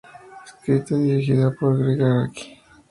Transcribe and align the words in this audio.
Escrita 0.45 0.95
y 0.95 1.03
dirigida 1.03 1.51
por 1.51 1.77
Gregg 1.77 2.01
Araki. 2.01 2.57